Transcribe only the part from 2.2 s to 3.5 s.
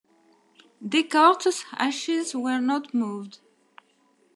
were not moved.